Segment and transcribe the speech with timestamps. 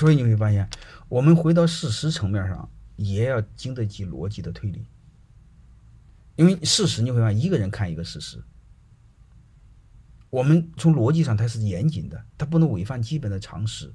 [0.00, 0.66] 所以你会发现，
[1.10, 2.66] 我们回到事实层面上，
[2.96, 4.86] 也要经得起逻辑的推理。
[6.36, 8.42] 因为事实你会发现，一个人看一个事实，
[10.30, 13.92] 我们从逻辑上它是严谨的，它不能违反基本的常识。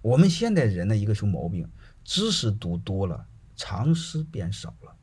[0.00, 1.70] 我们现代人的一个什么毛病？
[2.02, 3.26] 知识读多了，
[3.56, 4.96] 常识变少了，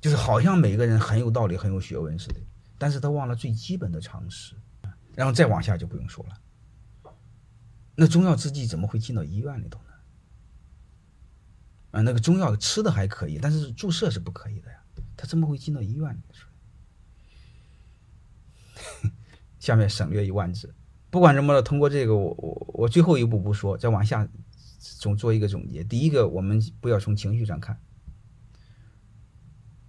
[0.00, 2.40] 就是好像每个人很有道理、很有学问似的，
[2.76, 4.56] 但是他忘了最基本的常识。
[5.14, 6.36] 然后再往下就不用说了。
[8.00, 9.90] 那中药制剂怎么会进到医院里头呢？
[11.90, 14.78] 啊，那个中药吃的还可以，但是注射是不可以的呀。
[15.18, 16.46] 它怎么会进到医院里去？
[19.60, 20.74] 下面省略一万字。
[21.10, 24.26] 不管怎么了，通过这个，我我我最后一步不说，再往下
[24.78, 25.84] 总做一个总结。
[25.84, 27.78] 第一个，我们不要从情绪上看。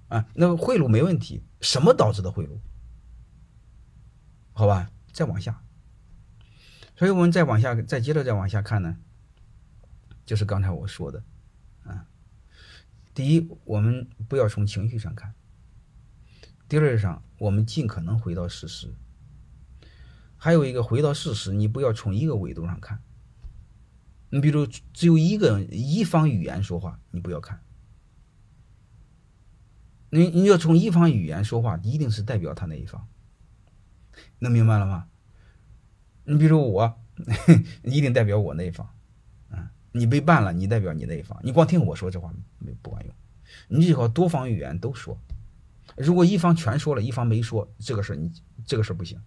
[0.09, 2.59] 啊，那贿赂没问题，什么导致的贿赂？
[4.51, 5.63] 好吧，再往下。
[7.01, 8.95] 所以我们再往下，再接着再往下看呢，
[10.23, 11.23] 就是刚才我说的，
[11.83, 12.05] 啊，
[13.15, 15.31] 第一，我们不要从情绪上看；
[16.69, 18.93] 第二上，我们尽可能回到事实。
[20.37, 23.01] 还有一个，回到事实，你不要从一个维度上看。
[24.29, 27.63] 你比如只有一个一方语言说话，你不要看。
[30.11, 33.07] 你你要从一方语言说话，一定是代表他那一方，
[34.37, 35.07] 能明白了吗？
[36.31, 36.97] 你比如我，
[37.83, 38.87] 你一定代表我那一方，
[39.49, 43.13] 啊，你被办了，你代表你那一方，你光听我说这话没不管用，
[43.67, 45.17] 你最好多方语言都说。
[45.97, 48.31] 如果一方全说了，一方没说，这个事你
[48.65, 49.19] 这个事不行，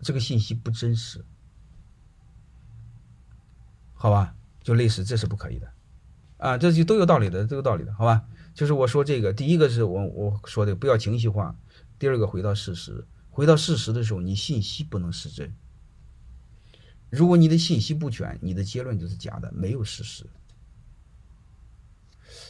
[0.00, 1.22] 这个信息不真实，
[3.92, 4.34] 好吧？
[4.62, 5.70] 就类似，这是不可以的，
[6.38, 8.24] 啊，这就都有道理的，都有道理的，好吧？
[8.54, 11.54] 就是我说这个，第一个是我我说的不要情绪化，
[11.98, 13.06] 第二个回到事实。
[13.34, 15.52] 回到事实的时候，你信息不能失真。
[17.10, 20.24] 如果你的信息不全，你的结论就是假的，没有事实。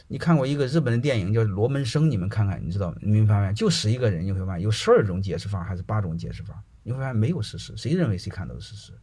[0.07, 2.95] 你看过一个日本的电影叫《罗门生》，你们看看，你知道？
[3.01, 3.51] 你明白没？
[3.55, 6.63] 就十一个人，你会发现有十二种解释法还是八种解释法？
[6.83, 8.93] 你会发现没有事实，谁认为谁看到的事实？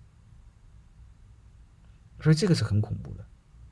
[2.20, 3.26] 所以这个是很恐怖的。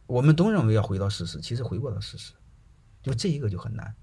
[0.09, 2.33] 我们都认为要回到事实，其实回不到事实，
[3.05, 3.95] 就这一个就很难，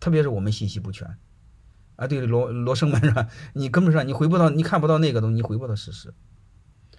[0.00, 1.16] 特别是我们信息不全。
[1.96, 3.28] 啊，对罗罗生门是吧？
[3.54, 6.14] 你根本上你回不到，你看不到那个东西，你回不到事实。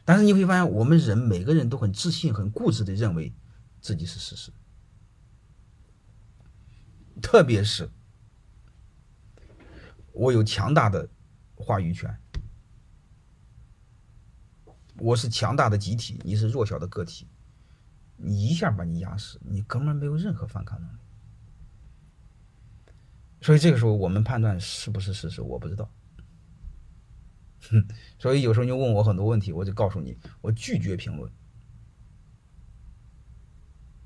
[0.03, 3.33] 但是你会发现，我们人每个人都很自信、很固执的认为
[3.79, 4.51] 自己是事实。
[7.21, 7.89] 特别是
[10.13, 11.09] 我有强大的
[11.55, 12.17] 话语权，
[14.97, 17.27] 我是强大的集体，你是弱小的个体，
[18.15, 20.99] 你一下把你压死，你根本没有任何反抗能力。
[23.47, 25.89] 所以这个时候，我们判断是不是事实，我不知道。
[27.71, 27.87] 哼，
[28.19, 31.31] 所以有时候你问我很多问题，我就告诉你，我拒绝评论，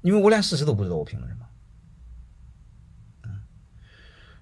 [0.01, 1.47] 因为我连事实都不知道，我评论什么？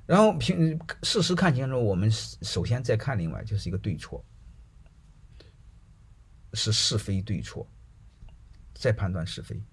[0.05, 4.21] 然后评事实看清楚，我们首先再看另外就是一个对错，
[6.51, 7.65] 是是非对错，
[8.73, 9.63] 再判断是非。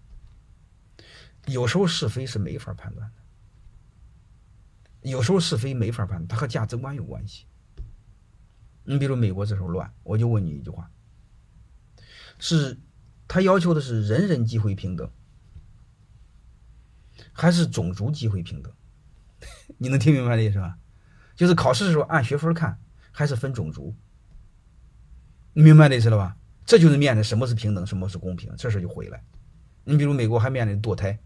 [1.47, 3.26] 有时候是非是没法判断的。
[5.11, 7.47] 有时候是非没法判断，它和价值观有关系。
[8.85, 10.91] 你比如美国这时候乱，我就问你一句话：
[12.39, 12.79] 是
[13.29, 15.11] 他要求的是人人机会平等，
[17.33, 18.73] 还是种族机会平等？
[19.79, 20.79] 你能听明白这意思吧？
[21.35, 22.81] 就是考试的时候按学分看，
[23.13, 23.95] 还是分种族？
[25.53, 26.37] 你明白这意思了吧？
[26.65, 29.21] 这就是面临什么是平等，什么是公平，这事就毁了。
[29.85, 31.19] 你比如美国还面临堕胎，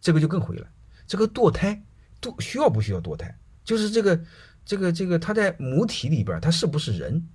[0.00, 0.68] 这个就更毁了。
[1.06, 1.84] 这个堕胎。
[2.24, 3.38] 都需要不需要堕胎？
[3.62, 4.24] 就是这个，
[4.64, 7.28] 这个，这个，他在母体里边，他是不是人？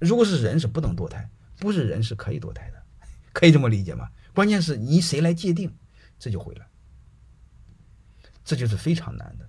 [0.00, 1.20] 如果是人，是不能堕胎；
[1.58, 2.82] 不是人，是可以堕胎的，
[3.32, 4.08] 可以这么理解吗？
[4.34, 5.72] 关键是你谁来界定，
[6.18, 6.66] 这就毁了。
[8.44, 9.48] 这就是非常难的，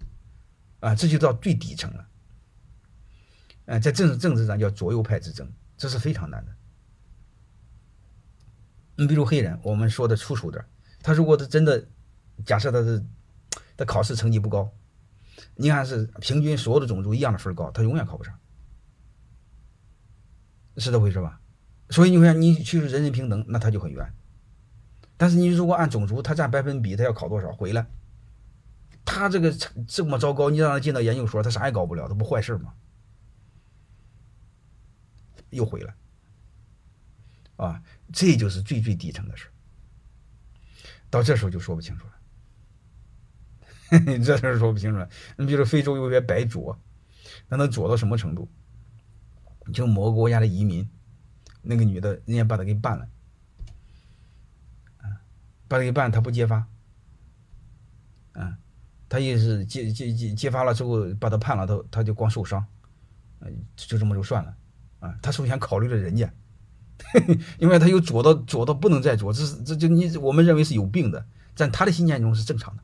[0.87, 2.07] 啊，这就到最底层了。
[3.65, 6.51] 嗯，在政治政治上叫左右派之争，这是非常难的。
[8.95, 10.63] 你比如黑人，我们说的粗俗点，
[11.01, 11.87] 他如果是真的，
[12.45, 13.03] 假设他是。
[13.77, 14.73] 他考试成绩不高，
[15.55, 18.39] 你看是平均所有的种族一样的分高，他永远考不上，
[20.77, 21.39] 是这回事吧？
[21.89, 24.13] 所以你看，你去人人平等，那他就很冤。
[25.17, 27.87] 但是你如果按种族，他占百分比，他要考多少回来？
[29.05, 29.53] 他这个
[29.87, 32.73] 这么糟糕，你让他进到研究所，他啥也搞不了，他不坏事吗？
[35.51, 35.95] 又毁了，
[37.57, 39.47] 啊，这就是最最底层的事
[41.09, 42.14] 到这时候就说不清楚了。
[44.23, 45.05] 这事说不清楚。
[45.37, 46.77] 你比如非洲有些白左，
[47.49, 48.47] 那能左到什么程度？
[49.73, 50.87] 就某个国家的移民，
[51.63, 53.07] 那个女的，人家把他给办了，
[55.67, 56.67] 把他给办，他不揭发，
[58.33, 58.57] 啊，
[59.09, 62.63] 他也是揭揭揭揭发了之后把他判了，他他就光受伤，
[63.39, 64.55] 嗯，就这么就算了，
[64.99, 66.31] 啊，他首先考虑了人家，
[67.57, 72.83] 因为他又左到左到不能再左，这是这就你我们认为是有病的，在他的心念中是正常的。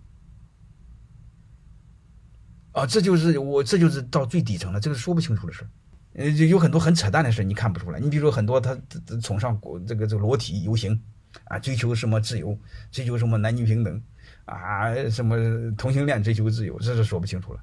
[2.81, 5.69] 啊，这就是我，这就是到最底层了，这个说不清楚的事儿，
[6.13, 7.99] 呃，就有很多很扯淡的事你看不出来。
[7.99, 8.75] 你比如说很多他
[9.21, 10.99] 崇尚这个这个裸体游行，
[11.43, 12.57] 啊，追求什么自由，
[12.91, 14.01] 追求什么男女平等，
[14.45, 15.37] 啊，什么
[15.77, 17.59] 同性恋追求自由，这是说不清楚了。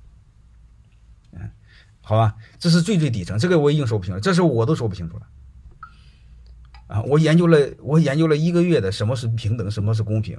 [1.32, 1.50] 嗯，
[2.00, 5.26] 好吧，这是最最底层，这个我已经说不清了，这是我都说不清楚了。
[6.86, 10.38] 啊，我研究了，我研究了一个月的什么是平等，什么是公平，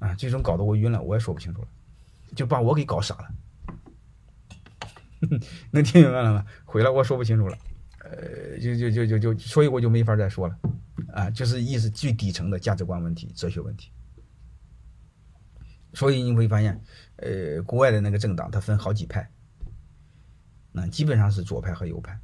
[0.00, 1.68] 啊，最终搞得我晕了，我也说不清楚了，
[2.34, 3.28] 就把我给搞傻了。
[5.70, 6.46] 能听明白了吗？
[6.64, 7.58] 回来我说不清楚了，
[8.00, 10.58] 呃，就就就就就，所以我就没法再说了，
[11.12, 13.90] 啊，就是意思最底层的价值观问题、哲学问题。
[15.92, 16.80] 所以你会发现，
[17.16, 19.30] 呃，国外的那个政党它分好几派，
[20.72, 22.18] 那基本上是左派和右派，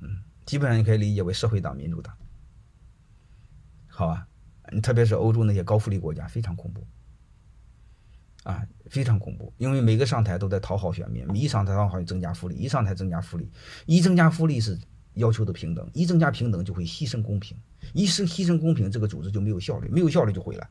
[0.00, 0.08] 嗯，
[0.44, 2.16] 基本上你可以理解为社会党、民主党，
[3.86, 4.26] 好吧？
[4.82, 6.86] 特别是欧洲那些高福利国家，非常恐怖。
[8.44, 13.48] 啊，非常恐怖，因为每个上台都在讨好选民，一上台讨好增加福利，一上台增加福利，
[13.86, 14.76] 一增加福利是
[15.14, 17.56] 要求的平等，一增加平等就会牺牲公平，
[17.92, 20.68] 一生牺牲公平，这个组织就没有效率，没有效率就毁了，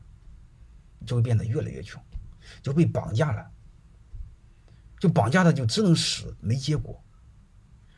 [1.06, 2.02] 就会变得越来越穷，
[2.60, 3.50] 就被绑架了，
[4.98, 7.02] 就绑架的就只能死，没结果，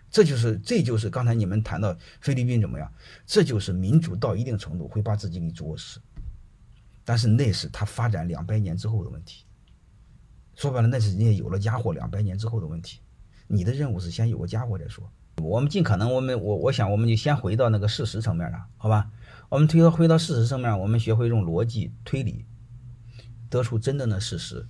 [0.09, 2.93] 这就是这就是刚才你们谈到菲律宾怎么样，
[3.26, 6.00] 这就是民主到一定程度会把自己给作死，
[7.05, 9.44] 但是那是他发展两百年之后的问题。
[10.56, 13.00] 说白了，那是人家有了家伙两百年之后的问题。
[13.46, 15.10] 你的任务是先有个家伙再说。
[15.42, 19.10] 我们尽可能，我们我我想，我们就先回到那个事实层面上，好吧？
[19.48, 22.46] 我们推到回到事实层面，我们学会用逻辑推理，
[23.50, 24.66] 得出真正的事实，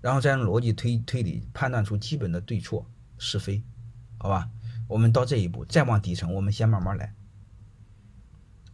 [0.00, 2.88] 然后再用逻辑推推理判断出基本的对错
[3.18, 3.62] 是非，
[4.18, 4.48] 好吧？
[4.86, 7.12] 我们到这一步，再往底层，我们先慢慢来。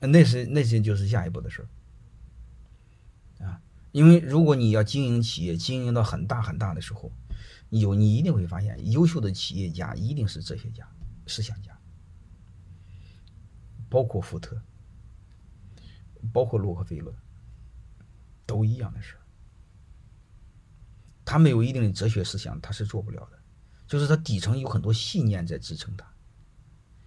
[0.00, 1.68] 那是那些就是下一步的事儿。
[3.92, 7.10] 因为如果你要经营企业，经营到很大很大的时候，
[7.70, 10.88] 有你一定会发现，优秀的企业家一定是哲学家、
[11.26, 11.76] 思想家，
[13.88, 14.60] 包括福特，
[16.32, 17.14] 包括洛克菲勒，
[18.46, 19.16] 都一样的事
[21.24, 23.38] 他没有一定的哲学思想，他是做不了的。
[23.86, 26.06] 就是他底层有很多信念在支撑他。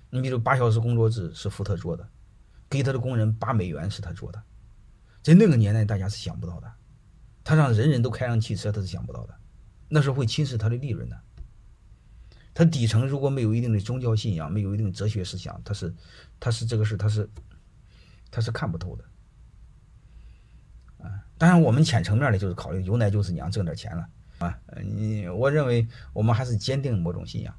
[0.09, 2.09] 你比如八小时工作制是福特做的，
[2.69, 4.43] 给他的工人八美元是他做的。
[5.23, 6.71] 在那个年代，大家是想不到的。
[7.45, 9.33] 他让人人都开上汽车，他是想不到的。
[9.87, 11.19] 那是会侵蚀他的利润的。
[12.53, 15.93] 他底层如果没有一定的宗教信仰，没有一定哲学思想，他是，
[16.39, 17.29] 他是这个事他是，
[18.29, 19.03] 他是看不透的。
[21.05, 24.07] 啊，当然我们浅层面的就是考虑有奶就是娘，挣点钱了
[24.39, 24.59] 啊。
[24.83, 27.55] 你我认为我们还是坚定某种信仰。